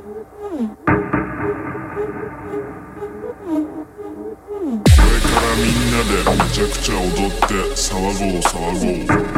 [0.00, 0.32] これか
[5.36, 7.44] らみんなでめちゃくちゃ踊って
[7.76, 8.48] 騒ごう騒
[9.18, 9.29] ごう。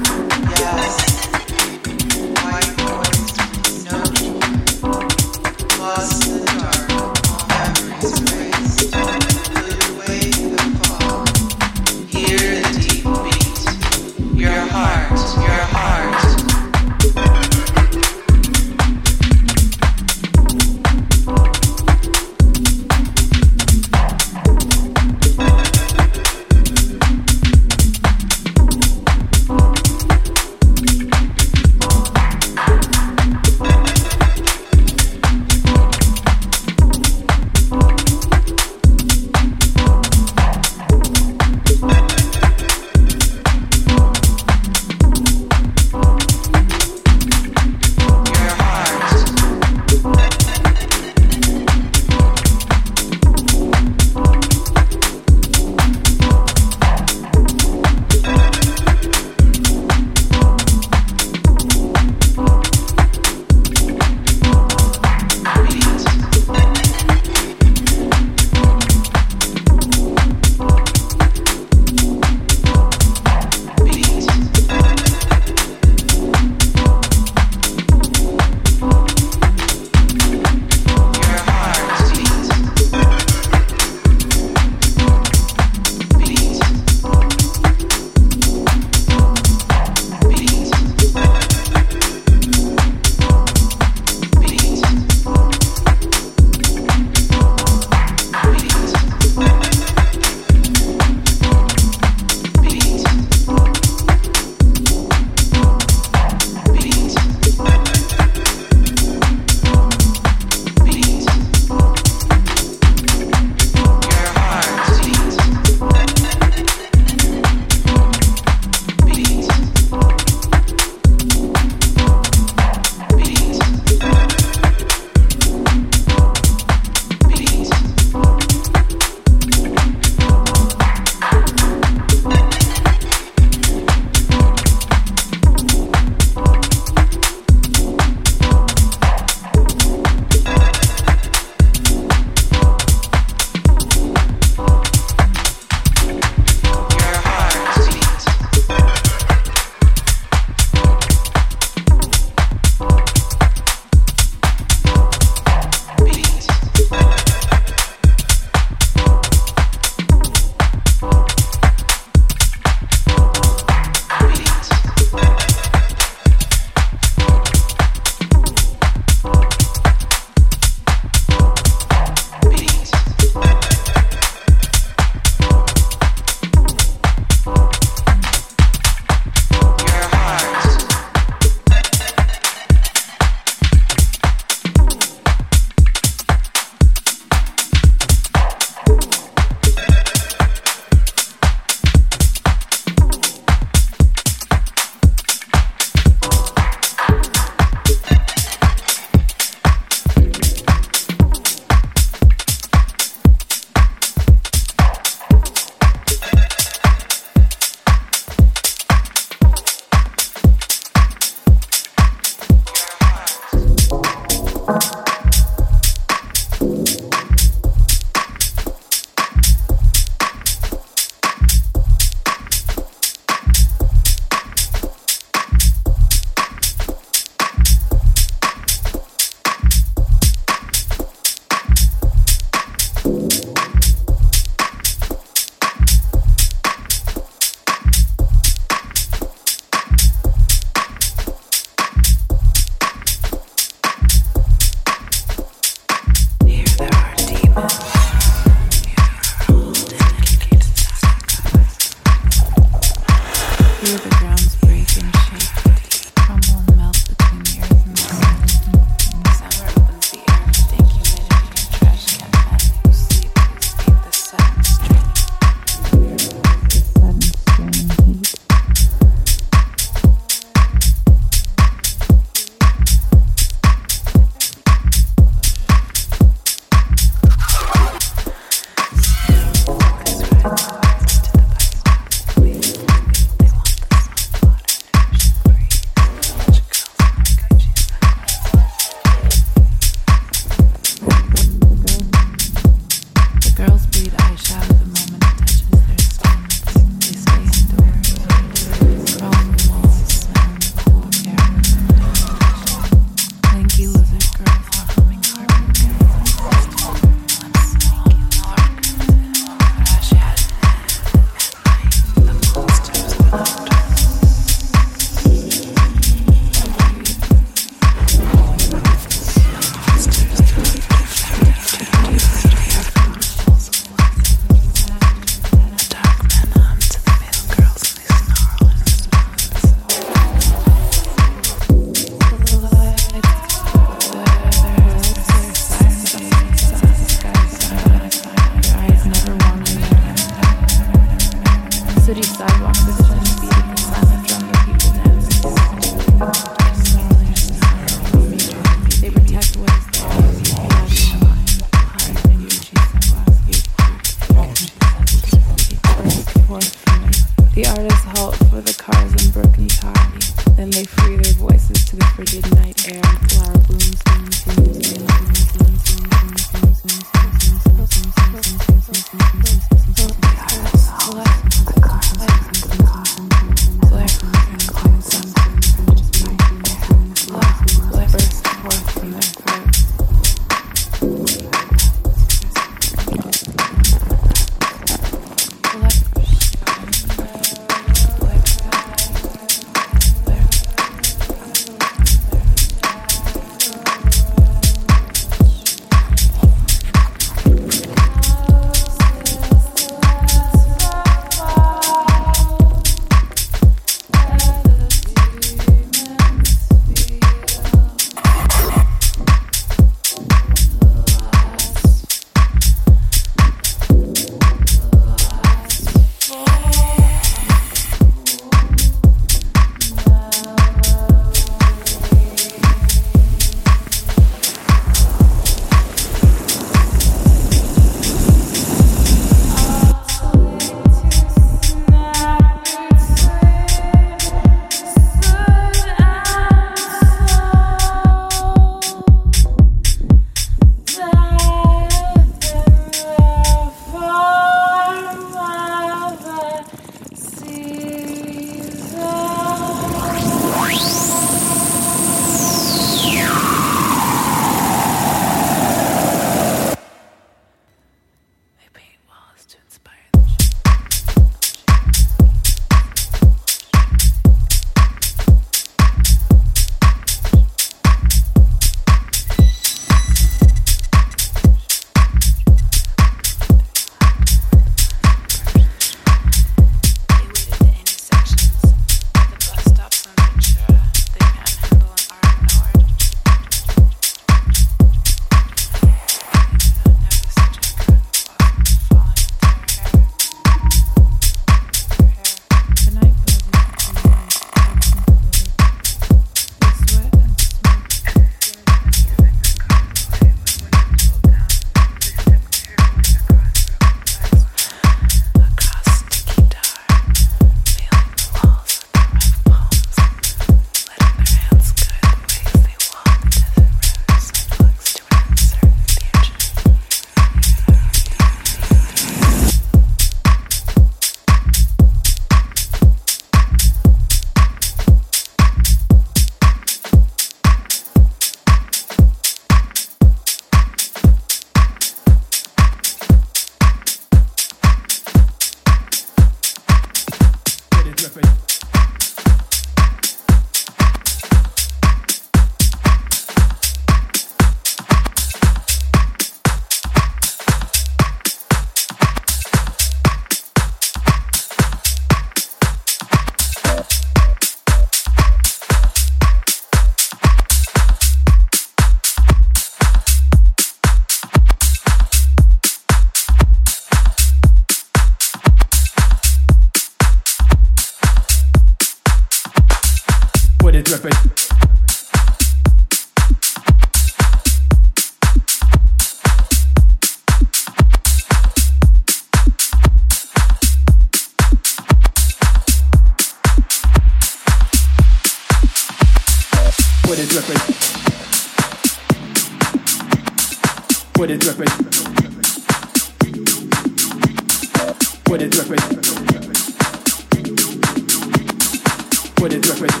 [599.44, 599.90] What it look like?
[599.90, 600.00] What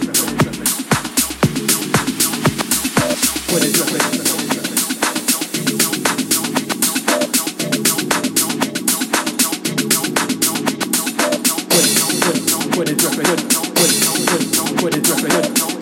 [3.62, 4.14] it look like?
[12.72, 12.88] What it look like?
[12.88, 13.42] What it look like?
[14.82, 15.22] What it look
[15.68, 15.73] like?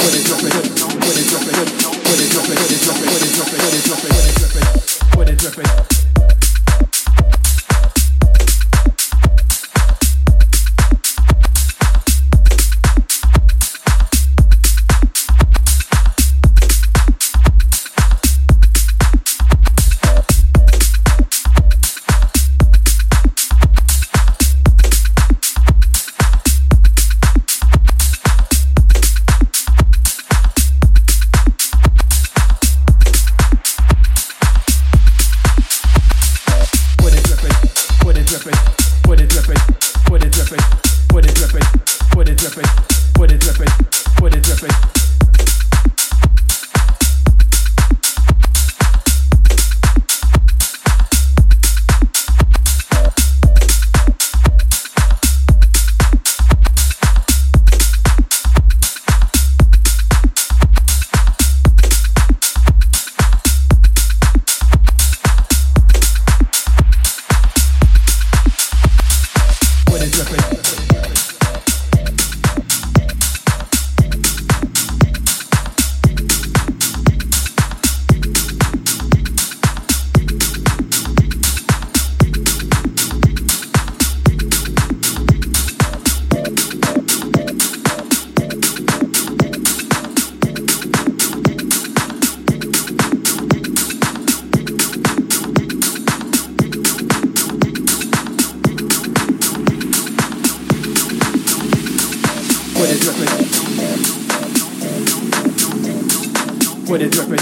[106.92, 107.38] Put it dripping.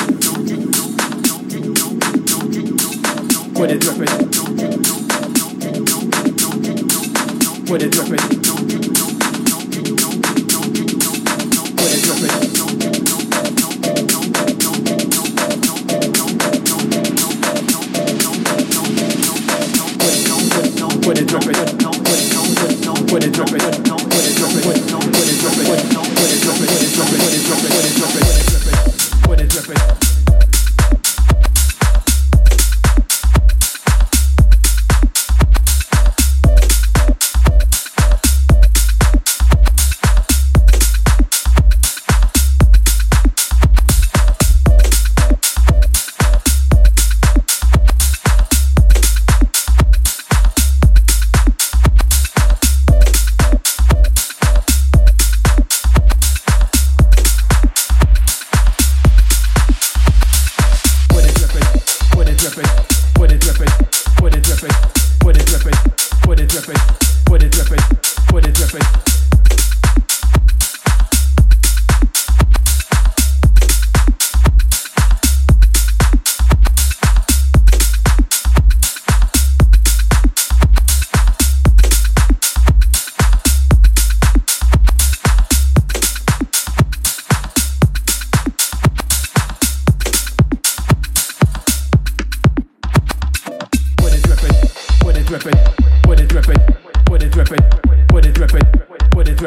[3.52, 4.06] Put it dripping.
[7.66, 8.89] Put it dripping.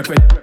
[0.04, 0.43] quick.